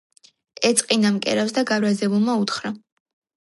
[0.69, 2.73] ეწყინა მკერავს და გაბრაზებულმა უთხრა